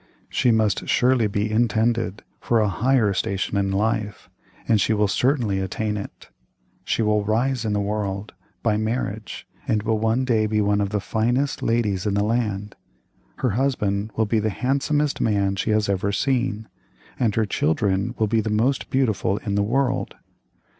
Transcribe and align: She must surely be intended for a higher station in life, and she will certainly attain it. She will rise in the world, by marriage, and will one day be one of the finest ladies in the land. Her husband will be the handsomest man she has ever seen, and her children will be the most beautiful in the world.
She 0.29 0.49
must 0.49 0.89
surely 0.89 1.27
be 1.27 1.51
intended 1.51 2.23
for 2.39 2.59
a 2.59 2.67
higher 2.67 3.13
station 3.13 3.55
in 3.55 3.71
life, 3.71 4.31
and 4.67 4.81
she 4.81 4.93
will 4.93 5.07
certainly 5.07 5.59
attain 5.59 5.95
it. 5.95 6.31
She 6.83 7.03
will 7.03 7.23
rise 7.23 7.65
in 7.65 7.73
the 7.73 7.79
world, 7.79 8.33
by 8.63 8.77
marriage, 8.77 9.45
and 9.67 9.83
will 9.83 9.99
one 9.99 10.25
day 10.25 10.47
be 10.47 10.59
one 10.59 10.81
of 10.81 10.89
the 10.89 10.99
finest 10.99 11.61
ladies 11.61 12.07
in 12.07 12.15
the 12.15 12.23
land. 12.23 12.75
Her 13.35 13.51
husband 13.51 14.11
will 14.17 14.25
be 14.25 14.39
the 14.39 14.49
handsomest 14.49 15.21
man 15.21 15.55
she 15.55 15.69
has 15.69 15.87
ever 15.87 16.11
seen, 16.11 16.67
and 17.19 17.35
her 17.35 17.45
children 17.45 18.15
will 18.17 18.25
be 18.25 18.41
the 18.41 18.49
most 18.49 18.89
beautiful 18.89 19.37
in 19.37 19.53
the 19.53 19.61
world. 19.61 20.15